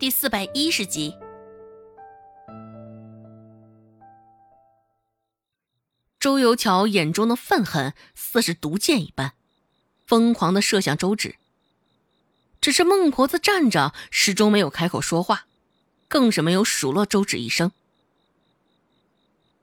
[0.00, 1.14] 第四百一十集，
[6.18, 9.34] 周游桥眼中的愤恨似是毒箭一般，
[10.06, 11.36] 疯狂的射向周芷。
[12.62, 15.44] 只是孟婆子站着，始终没有开口说话，
[16.08, 17.70] 更是没有数落周芷一声。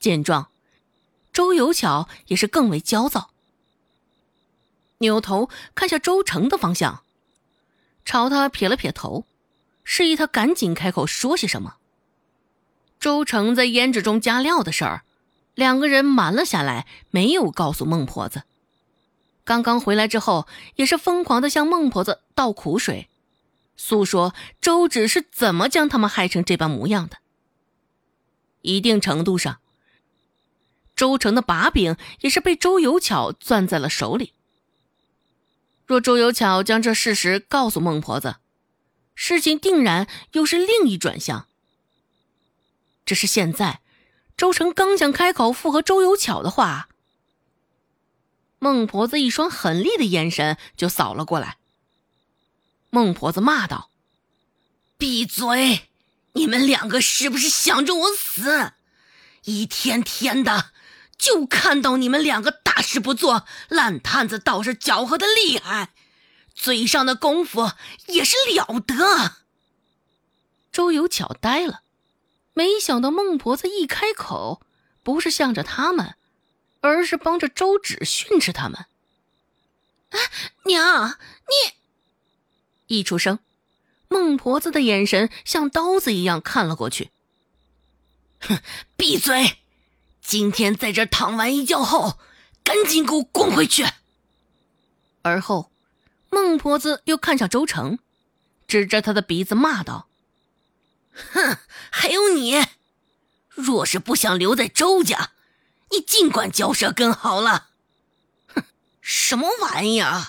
[0.00, 0.50] 见状，
[1.30, 3.32] 周游桥也是更为焦躁，
[4.96, 7.02] 扭头看向周成的方向，
[8.06, 9.26] 朝他撇了撇头。
[9.84, 11.76] 示意他赶紧开口说些什么。
[13.00, 15.02] 周成在胭脂中加料的事儿，
[15.54, 18.44] 两个人瞒了下来，没有告诉孟婆子。
[19.44, 23.08] 刚刚回来之后，也是疯狂的向孟婆子倒苦水，
[23.76, 27.16] 诉说周芷是怎么将他们害成这般模样的。
[28.60, 29.58] 一定程度上，
[30.94, 34.34] 周成的把柄也是被周有巧攥在了手里。
[35.84, 38.36] 若周有巧将这事实告诉孟婆子，
[39.14, 41.46] 事情定然又是另一转向。
[43.04, 43.80] 只是现在，
[44.36, 46.88] 周成刚想开口附和周有巧的话，
[48.58, 51.58] 孟婆子一双狠厉的眼神就扫了过来。
[52.90, 53.90] 孟婆子骂道
[54.96, 55.88] ：“闭嘴！
[56.34, 58.72] 你们两个是不是想着我死？
[59.44, 60.70] 一天天的，
[61.18, 65.90] 就看到你们两个大事不做，烂摊子倒是搅和的厉害。”
[66.54, 67.72] 嘴上的功夫
[68.06, 69.36] 也是了得。
[70.70, 71.82] 周有巧呆了，
[72.54, 74.62] 没想到孟婆子一开口，
[75.02, 76.14] 不是向着他们，
[76.80, 78.86] 而是帮着周芷训斥他们。
[80.10, 80.18] 啊，
[80.64, 81.74] 娘，你
[82.86, 83.38] 一出声，
[84.08, 87.10] 孟婆子的眼神像刀子一样看了过去。
[88.40, 88.60] 哼，
[88.96, 89.58] 闭嘴！
[90.20, 92.18] 今天在这躺完一觉后，
[92.62, 93.86] 赶紧给我滚回去。
[95.22, 95.71] 而后。
[96.32, 97.98] 孟婆子又看向周成，
[98.66, 100.08] 指着他的鼻子骂道
[101.34, 101.58] ：“哼，
[101.90, 102.64] 还有你，
[103.50, 105.32] 若是不想留在周家，
[105.90, 107.68] 你尽管嚼舌根好了。
[108.46, 108.64] 哼，
[109.02, 110.28] 什么玩意儿，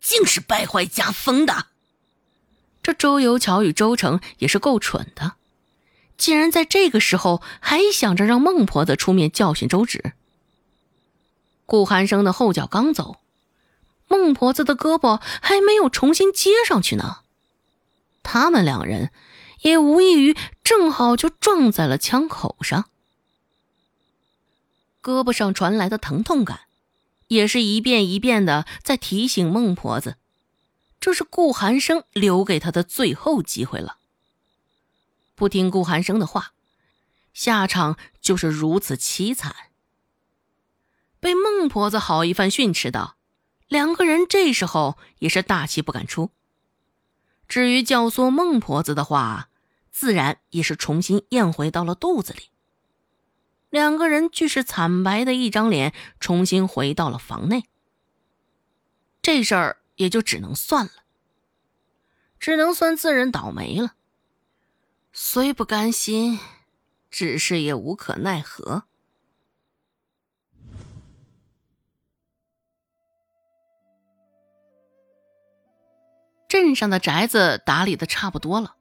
[0.00, 1.66] 竟是败坏家风的！
[2.82, 5.34] 这周有巧与周成也是够蠢的，
[6.16, 10.14] 竟然在这个时候还想着让孟婆子出面教训周芷。
[11.66, 13.18] 顾寒生的后脚刚走。
[14.12, 17.22] 孟婆子的胳膊还没有重新接上去呢，
[18.22, 19.10] 他们两人
[19.62, 22.90] 也无异于正好就撞在了枪口上。
[25.02, 26.60] 胳膊上传来的疼痛感，
[27.28, 30.18] 也是一遍一遍的在提醒孟婆子，
[31.00, 33.96] 这是顾寒生留给他的最后机会了。
[35.34, 36.52] 不听顾寒生的话，
[37.32, 39.56] 下场就是如此凄惨。
[41.18, 43.16] 被孟婆子好一番训斥道。
[43.72, 46.30] 两个人这时候也是大气不敢出。
[47.48, 49.48] 至于教唆孟婆子的话，
[49.90, 52.50] 自然也是重新咽回到了肚子里。
[53.70, 57.64] 两个人俱是惨白的一张脸，重新回到了房内。
[59.22, 60.92] 这事儿也就只能算了，
[62.38, 63.94] 只能算自认倒霉了。
[65.14, 66.38] 虽不甘心，
[67.10, 68.84] 只是也无可奈何。
[76.52, 78.74] 镇上的宅子打理的差不多了，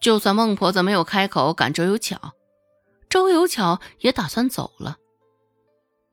[0.00, 2.32] 就算孟婆子没有开口赶周有巧，
[3.10, 4.96] 周有巧也打算走了。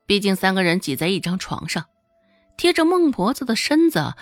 [0.06, 1.86] 毕竟三个人挤在一张床上，
[2.58, 4.14] 贴着孟婆子的身子，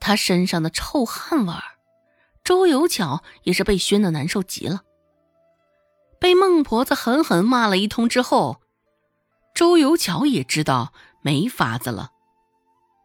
[0.00, 1.62] 她身上的臭汗味儿，
[2.42, 4.80] 周有巧也是被熏得难受极了。
[6.18, 8.60] 被孟婆子狠狠骂了一通之后，
[9.54, 12.10] 周有巧也知道没法子了。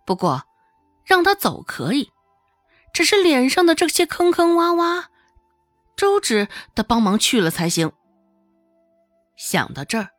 [0.07, 0.41] 不过，
[1.06, 2.09] 让他走可以。
[2.97, 5.03] 只是脸上的这些坑坑洼洼，
[5.96, 7.91] 周芷得帮忙去了才行。
[9.35, 10.09] 想到这儿，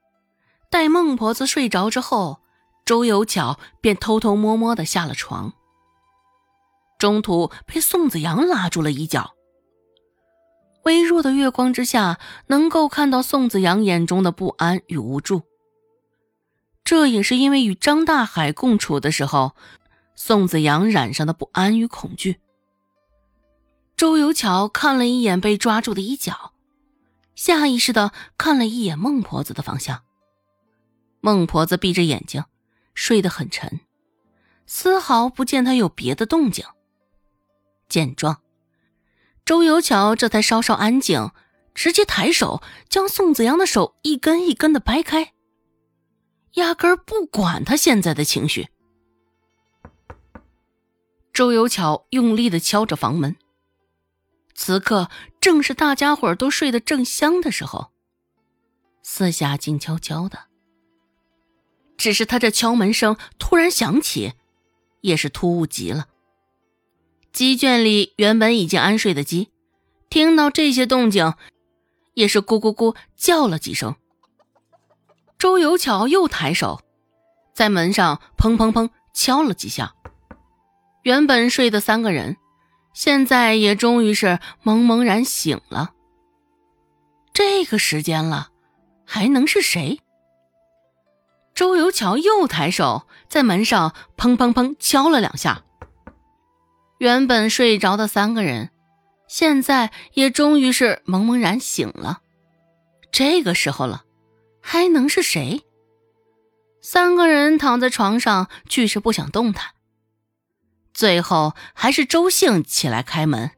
[0.70, 2.38] 待孟婆子睡着之后，
[2.84, 5.54] 周有巧便偷偷摸摸的下了床。
[7.00, 9.34] 中途被宋子阳拉住了衣角。
[10.84, 15.42] 微弱的月光之下，能够看到宋子阳眼中的不安与无助。
[16.84, 19.56] 这也是因为与张大海共处的时候，
[20.14, 22.38] 宋子阳染上的不安与恐惧。
[23.98, 26.52] 周有巧看了一眼被抓住的衣角，
[27.34, 30.04] 下意识的看了一眼孟婆子的方向。
[31.20, 32.44] 孟婆子闭着眼睛，
[32.94, 33.80] 睡得很沉，
[34.66, 36.64] 丝毫不见她有别的动静。
[37.88, 38.40] 见状，
[39.44, 41.32] 周有巧这才稍稍安静，
[41.74, 45.32] 直接抬手将宋子阳的手一根一根的掰开，
[46.52, 48.68] 压根不管他现在的情绪。
[51.32, 53.34] 周有巧用力的敲着房门。
[54.58, 55.08] 此刻
[55.40, 57.92] 正是大家伙都睡得正香的时候，
[59.04, 60.46] 四下静悄悄的。
[61.96, 64.32] 只是他这敲门声突然响起，
[65.00, 66.08] 也是突兀极了。
[67.32, 69.52] 鸡圈里原本已经安睡的鸡，
[70.10, 71.34] 听到这些动静，
[72.14, 73.94] 也是咕咕咕叫了几声。
[75.38, 76.80] 周有巧又抬手，
[77.54, 79.94] 在门上砰砰砰敲了几下。
[81.04, 82.36] 原本睡的三个人，
[82.98, 85.92] 现在也终于是蒙蒙然醒了。
[87.32, 88.48] 这个时间了，
[89.06, 90.00] 还能是谁？
[91.54, 95.62] 周有巧又抬手在门上砰砰砰敲了两下。
[96.98, 98.70] 原本睡着的三个人，
[99.28, 102.22] 现在也终于是蒙蒙然醒了。
[103.12, 104.02] 这个时候了，
[104.60, 105.62] 还能是谁？
[106.82, 109.77] 三个人躺在床上，俱是不想动弹。
[110.98, 113.52] 最后还是周兴起来开门。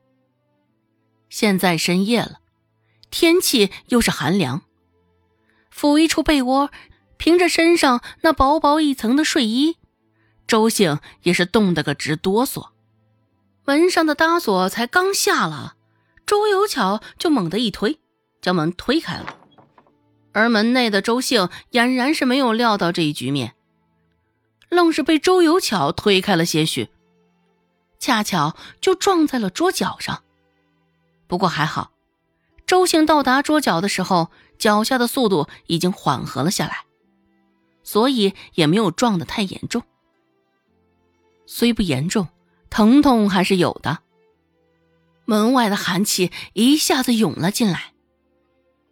[1.31, 2.41] 现在深夜了，
[3.11, 4.61] 天气又是寒凉
[5.75, 6.71] 抚一处被窝，
[7.17, 9.79] 凭着身上那薄薄一层的睡衣，
[10.47, 12.73] 周兴也是冻得个直哆嗦。
[13.65, 15.77] 门上的搭锁才刚下了，
[16.27, 18.01] 周有巧就猛地一推，
[18.43, 19.39] 将门推开了。
[20.33, 23.55] 而门内的周兴俨然是没有料到这一局面，
[24.69, 26.91] 愣是被周有巧推开了些许，
[28.01, 30.25] 恰巧就撞在了桌角上。
[31.29, 31.93] 不过还好，
[32.67, 36.85] 周兴到达桌角的时候，脚下的速度已经缓和了下来，
[37.85, 39.85] 所以也没有撞得太严重。
[41.47, 42.27] 虽不严重。
[42.73, 43.99] 疼痛还是有的。
[45.25, 47.93] 门外的寒气一下子涌了进来。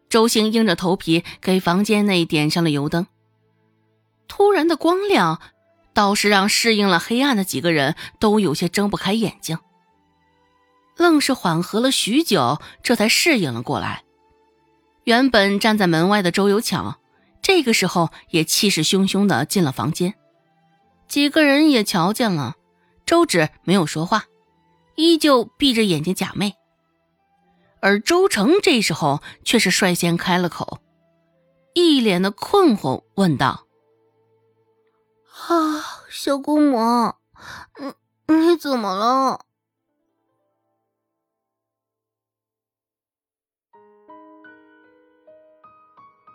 [0.08, 3.06] 周兴硬着头皮给房间内点上了油灯。
[4.26, 5.40] 突然的光亮，
[5.98, 9.58] 倒是让适应了黑暗的几个人都有些睁不开眼睛。
[10.96, 14.04] 愣是缓和了许久，这才适应了过来。
[15.02, 17.00] 原本站在门外的周有巧，
[17.42, 20.14] 这个时候也气势汹汹的进了房间。
[21.08, 22.54] 几个人也瞧见了。
[23.04, 24.26] 周芷没有说话，
[24.94, 26.52] 依旧闭着眼睛假寐。
[27.80, 30.78] 而周成这时候却是率先开了口，
[31.74, 33.64] 一脸的困惑，问道
[35.46, 37.14] ：“啊，小姑母，
[38.26, 39.44] 你你怎么了？”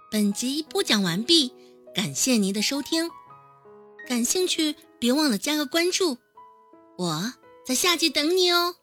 [0.10, 1.54] 本集播讲完毕，
[1.96, 3.10] 感谢您的收听。
[4.08, 6.18] 感兴趣，别忘了加个关注。
[6.98, 7.34] 我
[7.66, 8.76] 在下集等你哦。